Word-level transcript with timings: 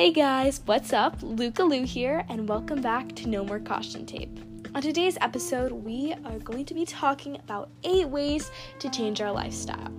Hey 0.00 0.12
guys, 0.12 0.62
what's 0.64 0.94
up? 0.94 1.18
Luca 1.20 1.62
Lou 1.62 1.84
here, 1.84 2.24
and 2.30 2.48
welcome 2.48 2.80
back 2.80 3.14
to 3.16 3.28
No 3.28 3.44
More 3.44 3.58
Caution 3.60 4.06
Tape. 4.06 4.40
On 4.74 4.80
today's 4.80 5.18
episode, 5.20 5.72
we 5.72 6.14
are 6.24 6.38
going 6.38 6.64
to 6.64 6.72
be 6.72 6.86
talking 6.86 7.36
about 7.36 7.68
eight 7.84 8.08
ways 8.08 8.50
to 8.78 8.88
change 8.88 9.20
our 9.20 9.30
lifestyle. 9.30 9.92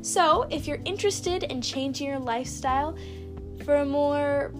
So, 0.00 0.42
if 0.48 0.68
you're 0.68 0.78
interested 0.84 1.42
in 1.42 1.60
changing 1.60 2.06
your 2.06 2.20
lifestyle 2.20 2.96
for 3.64 3.74
a 3.74 3.84
more 3.84 4.52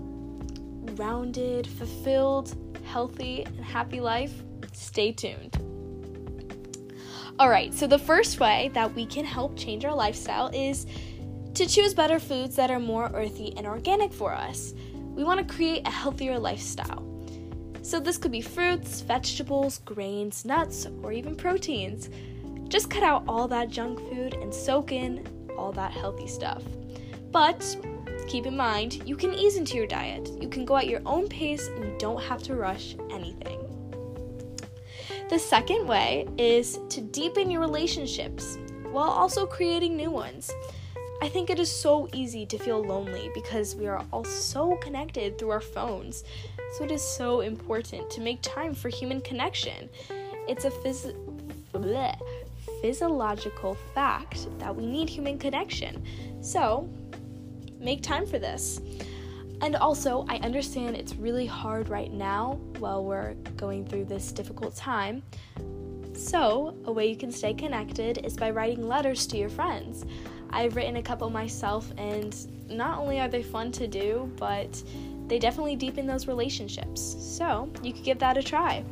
rounded, 0.96 1.68
fulfilled, 1.68 2.56
healthy, 2.84 3.44
and 3.44 3.64
happy 3.64 4.00
life, 4.00 4.32
stay 4.72 5.12
tuned. 5.12 5.62
All 7.38 7.48
right, 7.48 7.72
so 7.72 7.86
the 7.86 8.00
first 8.00 8.40
way 8.40 8.72
that 8.74 8.92
we 8.96 9.06
can 9.06 9.24
help 9.24 9.56
change 9.56 9.84
our 9.84 9.94
lifestyle 9.94 10.48
is 10.48 10.86
to 11.58 11.66
choose 11.66 11.92
better 11.92 12.20
foods 12.20 12.54
that 12.54 12.70
are 12.70 12.78
more 12.78 13.10
earthy 13.14 13.52
and 13.56 13.66
organic 13.66 14.12
for 14.12 14.32
us. 14.32 14.74
We 15.18 15.24
want 15.24 15.40
to 15.40 15.52
create 15.52 15.84
a 15.84 15.90
healthier 15.90 16.38
lifestyle. 16.38 17.04
So, 17.82 17.98
this 17.98 18.16
could 18.16 18.30
be 18.30 18.40
fruits, 18.40 19.00
vegetables, 19.00 19.78
grains, 19.78 20.44
nuts, 20.44 20.86
or 21.02 21.10
even 21.10 21.34
proteins. 21.34 22.08
Just 22.68 22.88
cut 22.88 23.02
out 23.02 23.24
all 23.26 23.48
that 23.48 23.68
junk 23.68 23.98
food 23.98 24.34
and 24.34 24.54
soak 24.54 24.92
in 24.92 25.26
all 25.58 25.72
that 25.72 25.90
healthy 25.90 26.28
stuff. 26.28 26.62
But 27.32 27.76
keep 28.28 28.46
in 28.46 28.56
mind, 28.56 29.08
you 29.08 29.16
can 29.16 29.34
ease 29.34 29.56
into 29.56 29.76
your 29.76 29.88
diet. 29.88 30.30
You 30.40 30.48
can 30.48 30.64
go 30.64 30.76
at 30.76 30.86
your 30.86 31.02
own 31.04 31.26
pace 31.26 31.66
and 31.66 31.82
you 31.82 31.96
don't 31.98 32.22
have 32.22 32.44
to 32.44 32.54
rush 32.54 32.94
anything. 33.10 33.58
The 35.30 35.38
second 35.40 35.88
way 35.88 36.28
is 36.38 36.78
to 36.90 37.00
deepen 37.00 37.50
your 37.50 37.60
relationships 37.60 38.56
while 38.92 39.10
also 39.10 39.46
creating 39.46 39.96
new 39.96 40.12
ones. 40.12 40.48
I 41.20 41.28
think 41.28 41.50
it 41.50 41.58
is 41.58 41.70
so 41.70 42.08
easy 42.12 42.46
to 42.46 42.58
feel 42.58 42.80
lonely 42.80 43.30
because 43.34 43.74
we 43.74 43.88
are 43.88 44.04
all 44.12 44.24
so 44.24 44.76
connected 44.76 45.36
through 45.36 45.50
our 45.50 45.60
phones. 45.60 46.22
So 46.76 46.84
it 46.84 46.92
is 46.92 47.02
so 47.02 47.40
important 47.40 48.08
to 48.10 48.20
make 48.20 48.40
time 48.40 48.72
for 48.72 48.88
human 48.88 49.20
connection. 49.20 49.88
It's 50.48 50.64
a 50.64 50.70
phys- 50.70 51.16
bleh, 51.72 52.16
physiological 52.80 53.76
fact 53.94 54.46
that 54.60 54.74
we 54.74 54.86
need 54.86 55.08
human 55.08 55.38
connection. 55.38 56.04
So 56.40 56.88
make 57.80 58.02
time 58.02 58.24
for 58.24 58.38
this. 58.38 58.80
And 59.60 59.74
also, 59.74 60.24
I 60.28 60.36
understand 60.36 60.94
it's 60.94 61.16
really 61.16 61.46
hard 61.46 61.88
right 61.88 62.12
now 62.12 62.60
while 62.78 63.04
we're 63.04 63.34
going 63.56 63.84
through 63.84 64.04
this 64.04 64.30
difficult 64.30 64.76
time. 64.76 65.24
So, 66.14 66.76
a 66.84 66.92
way 66.92 67.08
you 67.08 67.16
can 67.16 67.32
stay 67.32 67.54
connected 67.54 68.24
is 68.24 68.36
by 68.36 68.50
writing 68.50 68.86
letters 68.86 69.26
to 69.28 69.36
your 69.36 69.48
friends. 69.48 70.04
I've 70.50 70.76
written 70.76 70.96
a 70.96 71.02
couple 71.02 71.28
myself, 71.30 71.92
and 71.96 72.34
not 72.70 72.98
only 72.98 73.20
are 73.20 73.28
they 73.28 73.42
fun 73.42 73.72
to 73.72 73.86
do, 73.86 74.30
but 74.36 74.82
they 75.26 75.38
definitely 75.38 75.76
deepen 75.76 76.06
those 76.06 76.26
relationships. 76.26 77.16
So, 77.20 77.70
you 77.82 77.92
could 77.92 78.04
give 78.04 78.18
that 78.20 78.36
a 78.38 78.42
try. 78.42 78.84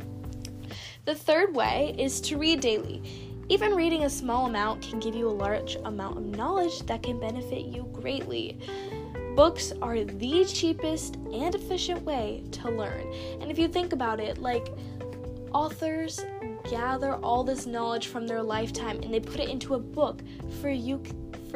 The 1.05 1.15
third 1.15 1.55
way 1.55 1.95
is 1.98 2.21
to 2.23 2.37
read 2.37 2.61
daily. 2.61 3.03
Even 3.48 3.75
reading 3.75 4.03
a 4.03 4.11
small 4.11 4.47
amount 4.47 4.83
can 4.83 4.98
give 4.98 5.15
you 5.15 5.29
a 5.29 5.31
large 5.31 5.77
amount 5.85 6.19
of 6.19 6.25
knowledge 6.25 6.81
that 6.87 7.05
can 7.05 7.21
benefit 7.21 7.67
you 7.67 7.89
greatly. 7.93 8.59
Books 9.37 9.73
are 9.81 10.03
the 10.03 10.45
cheapest 10.45 11.17
and 11.33 11.55
efficient 11.55 12.03
way 12.03 12.43
to 12.53 12.70
learn. 12.70 13.13
And 13.41 13.51
if 13.51 13.59
you 13.59 13.69
think 13.69 13.93
about 13.93 14.19
it, 14.19 14.39
like 14.39 14.67
authors 15.53 16.25
gather 16.69 17.15
all 17.17 17.45
this 17.45 17.67
knowledge 17.67 18.09
from 18.09 18.27
their 18.27 18.43
lifetime 18.43 18.98
and 19.03 19.15
they 19.15 19.20
put 19.20 19.39
it 19.39 19.48
into 19.48 19.75
a 19.75 19.79
book 19.79 20.23
for 20.61 20.69
you 20.69 21.01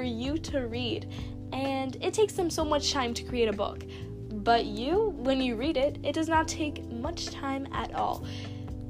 for 0.00 0.04
you 0.04 0.38
to 0.38 0.60
read. 0.60 1.06
And 1.52 1.96
it 2.00 2.14
takes 2.14 2.32
them 2.32 2.48
so 2.48 2.64
much 2.64 2.90
time 2.90 3.12
to 3.12 3.22
create 3.22 3.48
a 3.48 3.52
book. 3.52 3.84
But 4.32 4.64
you, 4.64 5.10
when 5.18 5.42
you 5.42 5.56
read 5.56 5.76
it, 5.76 5.98
it 6.02 6.14
does 6.14 6.26
not 6.26 6.48
take 6.48 6.90
much 6.90 7.26
time 7.26 7.68
at 7.74 7.94
all. 7.94 8.24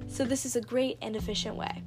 So, 0.06 0.24
this 0.24 0.46
is 0.46 0.54
a 0.54 0.60
great 0.60 0.98
and 1.02 1.16
efficient 1.16 1.56
way. 1.56 1.82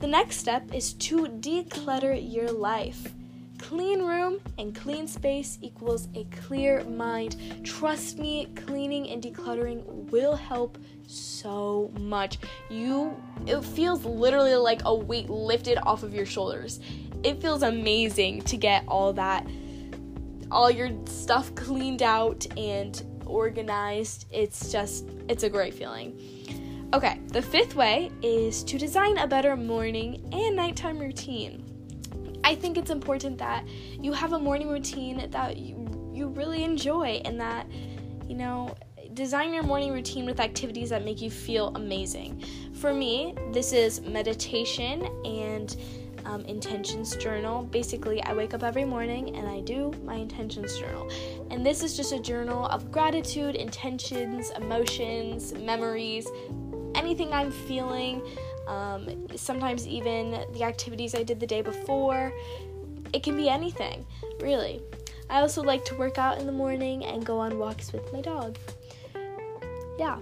The 0.00 0.06
next 0.06 0.36
step 0.36 0.74
is 0.74 0.92
to 1.08 1.26
declutter 1.26 2.14
your 2.20 2.52
life. 2.52 3.14
Clean 3.58 4.02
room 4.02 4.40
and 4.58 4.74
clean 4.74 5.08
space 5.08 5.58
equals 5.62 6.08
a 6.14 6.24
clear 6.24 6.84
mind. 6.84 7.64
Trust 7.64 8.18
me, 8.18 8.48
cleaning 8.66 9.08
and 9.08 9.22
decluttering 9.22 9.82
will 10.10 10.36
help 10.36 10.76
so 11.06 11.90
much. 11.98 12.38
You 12.68 13.16
it 13.46 13.64
feels 13.64 14.04
literally 14.04 14.54
like 14.54 14.82
a 14.84 14.94
weight 14.94 15.30
lifted 15.30 15.78
off 15.78 16.02
of 16.02 16.14
your 16.14 16.26
shoulders 16.26 16.80
it 17.24 17.40
feels 17.40 17.62
amazing 17.62 18.42
to 18.42 18.56
get 18.56 18.84
all 18.86 19.12
that 19.14 19.46
all 20.50 20.70
your 20.70 20.90
stuff 21.06 21.54
cleaned 21.54 22.02
out 22.02 22.46
and 22.56 23.02
organized. 23.26 24.26
It's 24.30 24.72
just 24.72 25.08
it's 25.28 25.42
a 25.42 25.50
great 25.50 25.74
feeling. 25.74 26.18
Okay, 26.94 27.20
the 27.26 27.42
fifth 27.42 27.74
way 27.74 28.10
is 28.22 28.64
to 28.64 28.78
design 28.78 29.18
a 29.18 29.26
better 29.26 29.56
morning 29.56 30.26
and 30.32 30.56
nighttime 30.56 30.98
routine. 30.98 31.64
I 32.44 32.54
think 32.54 32.78
it's 32.78 32.90
important 32.90 33.36
that 33.38 33.66
you 34.00 34.12
have 34.12 34.32
a 34.32 34.38
morning 34.38 34.68
routine 34.68 35.30
that 35.30 35.58
you 35.58 36.10
you 36.14 36.28
really 36.28 36.64
enjoy 36.64 37.20
and 37.24 37.38
that 37.40 37.66
you 38.26 38.34
know 38.34 38.74
design 39.14 39.52
your 39.52 39.62
morning 39.62 39.92
routine 39.92 40.24
with 40.24 40.40
activities 40.40 40.90
that 40.90 41.04
make 41.04 41.20
you 41.20 41.30
feel 41.30 41.72
amazing. 41.74 42.42
For 42.74 42.94
me, 42.94 43.34
this 43.52 43.72
is 43.72 44.00
meditation 44.02 45.02
and 45.24 45.76
um, 46.28 46.44
intentions 46.44 47.16
journal. 47.16 47.62
Basically, 47.62 48.22
I 48.22 48.34
wake 48.34 48.52
up 48.52 48.62
every 48.62 48.84
morning 48.84 49.34
and 49.34 49.48
I 49.48 49.60
do 49.60 49.92
my 50.04 50.14
intentions 50.14 50.78
journal. 50.78 51.10
And 51.50 51.64
this 51.64 51.82
is 51.82 51.96
just 51.96 52.12
a 52.12 52.20
journal 52.20 52.66
of 52.66 52.92
gratitude, 52.92 53.54
intentions, 53.54 54.50
emotions, 54.50 55.54
memories, 55.54 56.28
anything 56.94 57.32
I'm 57.32 57.50
feeling. 57.50 58.22
Um, 58.66 59.26
sometimes 59.34 59.86
even 59.88 60.44
the 60.52 60.64
activities 60.64 61.14
I 61.14 61.22
did 61.22 61.40
the 61.40 61.46
day 61.46 61.62
before. 61.62 62.32
It 63.14 63.22
can 63.22 63.34
be 63.34 63.48
anything, 63.48 64.04
really. 64.40 64.82
I 65.30 65.40
also 65.40 65.62
like 65.62 65.82
to 65.86 65.94
work 65.94 66.18
out 66.18 66.38
in 66.38 66.44
the 66.46 66.52
morning 66.52 67.06
and 67.06 67.24
go 67.24 67.38
on 67.38 67.58
walks 67.58 67.90
with 67.90 68.12
my 68.12 68.20
dog. 68.20 68.58
Yeah. 69.98 70.18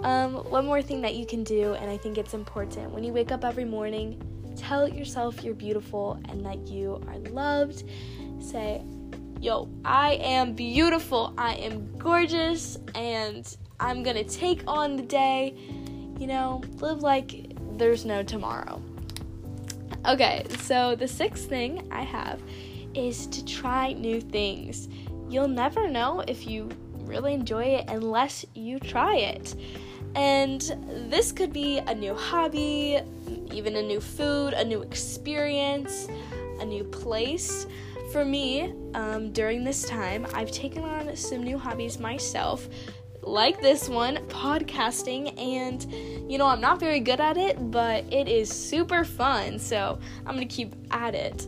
Um, 0.00 0.34
one 0.50 0.66
more 0.66 0.82
thing 0.82 1.00
that 1.02 1.14
you 1.14 1.24
can 1.24 1.42
do, 1.42 1.72
and 1.74 1.90
I 1.90 1.96
think 1.96 2.18
it's 2.18 2.34
important 2.34 2.90
when 2.92 3.02
you 3.02 3.12
wake 3.12 3.32
up 3.32 3.44
every 3.44 3.64
morning, 3.64 4.22
Tell 4.58 4.88
yourself 4.88 5.42
you're 5.42 5.54
beautiful 5.54 6.20
and 6.28 6.44
that 6.44 6.66
you 6.68 7.00
are 7.06 7.18
loved. 7.30 7.84
Say, 8.40 8.82
yo, 9.40 9.68
I 9.84 10.14
am 10.14 10.52
beautiful, 10.52 11.32
I 11.38 11.54
am 11.54 11.96
gorgeous, 11.96 12.76
and 12.94 13.56
I'm 13.80 14.02
gonna 14.02 14.24
take 14.24 14.62
on 14.66 14.96
the 14.96 15.02
day. 15.02 15.54
You 16.18 16.26
know, 16.26 16.62
live 16.80 17.02
like 17.02 17.54
there's 17.78 18.04
no 18.04 18.22
tomorrow. 18.22 18.82
Okay, 20.06 20.44
so 20.58 20.96
the 20.96 21.06
sixth 21.06 21.48
thing 21.48 21.86
I 21.92 22.02
have 22.02 22.42
is 22.94 23.26
to 23.28 23.44
try 23.44 23.92
new 23.92 24.20
things. 24.20 24.88
You'll 25.28 25.48
never 25.48 25.88
know 25.88 26.24
if 26.26 26.46
you 26.46 26.68
really 27.04 27.34
enjoy 27.34 27.64
it 27.64 27.88
unless 27.88 28.44
you 28.54 28.80
try 28.80 29.16
it. 29.16 29.54
And 30.18 30.60
this 31.08 31.30
could 31.30 31.52
be 31.52 31.78
a 31.78 31.94
new 31.94 32.12
hobby, 32.12 32.98
even 33.52 33.76
a 33.76 33.82
new 33.82 34.00
food, 34.00 34.52
a 34.52 34.64
new 34.64 34.82
experience, 34.82 36.08
a 36.58 36.64
new 36.64 36.82
place. 36.82 37.68
For 38.10 38.24
me, 38.24 38.74
um, 38.94 39.30
during 39.30 39.62
this 39.62 39.84
time, 39.84 40.26
I've 40.34 40.50
taken 40.50 40.82
on 40.82 41.14
some 41.14 41.44
new 41.44 41.56
hobbies 41.56 42.00
myself, 42.00 42.68
like 43.22 43.60
this 43.60 43.88
one, 43.88 44.16
podcasting, 44.26 45.38
and 45.40 45.86
you 46.28 46.36
know, 46.36 46.46
I'm 46.46 46.60
not 46.60 46.80
very 46.80 46.98
good 46.98 47.20
at 47.20 47.36
it, 47.36 47.70
but 47.70 48.04
it 48.12 48.26
is 48.26 48.50
super 48.50 49.04
fun, 49.04 49.60
so 49.60 50.00
I'm 50.26 50.34
gonna 50.34 50.46
keep 50.46 50.74
at 50.90 51.14
it. 51.14 51.46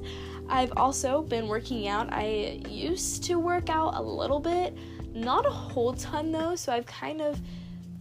I've 0.49 0.73
also 0.77 1.23
been 1.23 1.49
working 1.49 1.89
out. 1.89 2.13
I 2.13 2.61
used 2.69 3.25
to 3.25 3.41
work 3.41 3.69
out 3.69 3.95
a 3.97 4.03
little 4.03 4.39
bit, 4.39 4.77
not 5.13 5.45
a 5.45 5.51
whole 5.51 5.95
ton 5.95 6.31
though, 6.31 6.55
so 6.55 6.73
I've 6.73 6.87
kind 6.87 7.21
of 7.21 7.41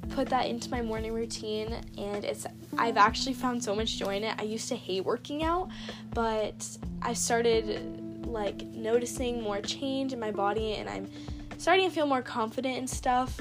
put 0.09 0.27
that 0.29 0.47
into 0.47 0.69
my 0.69 0.81
morning 0.81 1.13
routine 1.13 1.73
and 1.97 2.23
it's 2.25 2.45
I've 2.77 2.97
actually 2.97 3.33
found 3.33 3.63
so 3.63 3.75
much 3.75 3.97
joy 3.97 4.17
in 4.17 4.23
it. 4.23 4.35
I 4.39 4.43
used 4.43 4.67
to 4.69 4.75
hate 4.75 5.05
working 5.05 5.43
out, 5.43 5.69
but 6.13 6.67
I 7.01 7.13
started 7.13 8.25
like 8.25 8.61
noticing 8.67 9.41
more 9.41 9.61
change 9.61 10.13
in 10.13 10.19
my 10.19 10.31
body 10.31 10.75
and 10.75 10.89
I'm 10.89 11.09
starting 11.57 11.89
to 11.89 11.93
feel 11.93 12.05
more 12.05 12.21
confident 12.21 12.77
and 12.77 12.89
stuff. 12.89 13.39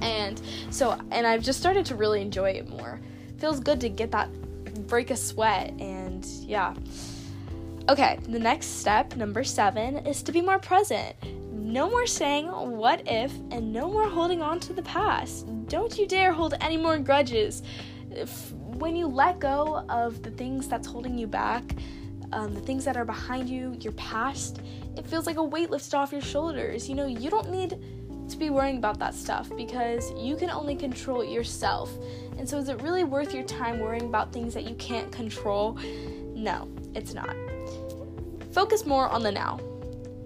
And 0.00 0.40
so 0.70 0.98
and 1.10 1.26
I've 1.26 1.42
just 1.42 1.60
started 1.60 1.86
to 1.86 1.94
really 1.94 2.20
enjoy 2.20 2.50
it 2.50 2.68
more. 2.68 3.00
feels 3.38 3.60
good 3.60 3.80
to 3.80 3.88
get 3.88 4.10
that 4.12 4.28
break 4.86 5.10
a 5.10 5.16
sweat 5.16 5.72
and 5.78 6.24
yeah. 6.24 6.74
Okay, 7.88 8.18
the 8.28 8.38
next 8.38 8.80
step, 8.80 9.14
number 9.14 9.44
7, 9.44 10.06
is 10.06 10.22
to 10.22 10.32
be 10.32 10.40
more 10.40 10.58
present. 10.58 11.14
No 11.52 11.90
more 11.90 12.06
saying 12.06 12.46
what 12.46 13.02
if 13.04 13.32
and 13.50 13.72
no 13.72 13.90
more 13.90 14.08
holding 14.08 14.40
on 14.40 14.58
to 14.60 14.72
the 14.72 14.82
past. 14.82 15.46
Don't 15.68 15.98
you 15.98 16.06
dare 16.06 16.32
hold 16.32 16.54
any 16.60 16.76
more 16.76 16.98
grudges. 16.98 17.62
If, 18.10 18.52
when 18.52 18.96
you 18.96 19.06
let 19.06 19.38
go 19.38 19.84
of 19.88 20.22
the 20.22 20.30
things 20.30 20.68
that's 20.68 20.86
holding 20.86 21.18
you 21.18 21.26
back, 21.26 21.62
um, 22.32 22.54
the 22.54 22.60
things 22.60 22.84
that 22.84 22.96
are 22.96 23.04
behind 23.04 23.48
you, 23.48 23.76
your 23.80 23.92
past, 23.92 24.60
it 24.96 25.06
feels 25.06 25.26
like 25.26 25.36
a 25.36 25.42
weight 25.42 25.70
lifted 25.70 25.94
off 25.94 26.12
your 26.12 26.20
shoulders. 26.20 26.88
You 26.88 26.94
know, 26.94 27.06
you 27.06 27.30
don't 27.30 27.50
need 27.50 27.78
to 28.28 28.36
be 28.36 28.50
worrying 28.50 28.78
about 28.78 28.98
that 28.98 29.14
stuff 29.14 29.50
because 29.56 30.12
you 30.16 30.36
can 30.36 30.50
only 30.50 30.74
control 30.74 31.24
yourself. 31.24 31.90
And 32.38 32.48
so, 32.48 32.58
is 32.58 32.68
it 32.68 32.82
really 32.82 33.04
worth 33.04 33.34
your 33.34 33.44
time 33.44 33.78
worrying 33.78 34.06
about 34.06 34.32
things 34.32 34.54
that 34.54 34.64
you 34.64 34.74
can't 34.76 35.10
control? 35.12 35.74
No, 36.34 36.68
it's 36.94 37.14
not. 37.14 37.34
Focus 38.52 38.84
more 38.86 39.08
on 39.08 39.22
the 39.22 39.30
now. 39.30 39.60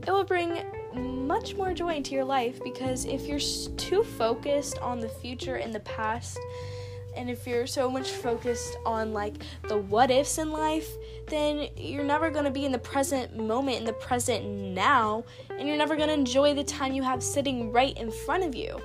It 0.07 0.11
will 0.11 0.25
bring 0.25 0.63
much 0.99 1.55
more 1.55 1.73
joy 1.73 1.95
into 1.95 2.15
your 2.15 2.25
life 2.25 2.61
because 2.63 3.05
if 3.05 3.27
you're 3.27 3.41
too 3.77 4.03
focused 4.03 4.79
on 4.79 5.01
the 5.01 5.09
future 5.09 5.57
and 5.57 5.75
the 5.75 5.81
past, 5.81 6.39
and 7.17 7.29
if 7.29 7.47
you're 7.47 7.67
so 7.67 7.91
much 7.91 8.11
focused 8.11 8.77
on 8.87 9.13
like 9.13 9.35
the 9.69 9.77
what 9.77 10.11
ifs 10.11 10.39
in 10.39 10.53
life, 10.53 10.89
then 11.27 11.69
you're 11.77 12.05
never 12.05 12.31
going 12.31 12.45
to 12.45 12.51
be 12.51 12.65
in 12.65 12.73
the 12.73 12.79
present 12.79 13.37
moment, 13.37 13.79
in 13.79 13.85
the 13.85 13.93
present 13.93 14.45
now, 14.45 15.25
and 15.51 15.67
you're 15.67 15.77
never 15.77 15.97
going 15.97 16.09
to 16.09 16.15
enjoy 16.15 16.55
the 16.55 16.65
time 16.65 16.93
you 16.93 17.03
have 17.03 17.23
sitting 17.23 17.73
right 17.73 17.97
in 17.99 18.11
front 18.11 18.45
of 18.45 18.55
you. 18.55 18.81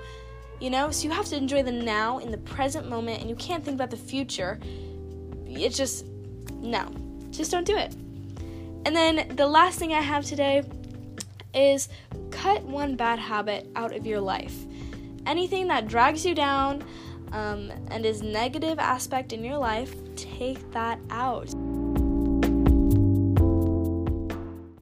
You 0.60 0.70
know, 0.70 0.92
so 0.92 1.06
you 1.06 1.12
have 1.12 1.26
to 1.26 1.38
enjoy 1.38 1.62
the 1.62 1.72
now 1.72 2.20
in 2.20 2.32
the 2.32 2.38
present 2.40 2.90
moment, 2.90 3.22
and 3.22 3.30
you 3.30 3.36
can't 3.36 3.64
think 3.64 3.76
about 3.76 3.92
the 3.92 3.98
future. 3.98 4.60
It's 5.46 5.78
just, 5.78 6.06
no, 6.56 6.90
just 7.32 7.52
don't 7.52 7.66
do 7.66 7.78
it. 7.78 7.94
And 8.86 8.96
then 8.96 9.36
the 9.36 9.48
last 9.48 9.78
thing 9.78 9.94
I 9.94 10.02
have 10.02 10.26
today 10.26 10.64
is 11.54 11.90
cut 12.32 12.64
one 12.64 12.96
bad 12.96 13.20
habit 13.20 13.70
out 13.76 13.96
of 13.96 14.06
your 14.06 14.20
life. 14.20 14.66
Anything 15.26 15.68
that 15.68 15.88
drags 15.88 16.26
you 16.26 16.36
down 16.36 16.84
um, 17.32 17.72
and 17.90 18.06
is 18.06 18.22
negative 18.22 18.80
aspect 18.80 19.34
in 19.34 19.44
your 19.44 19.58
life, 19.58 19.94
take 20.16 20.72
that 20.72 21.00
out. 21.10 21.54